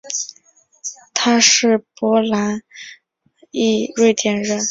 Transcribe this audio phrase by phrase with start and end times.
[1.13, 2.63] 他是波兰
[3.51, 4.59] 裔瑞典人。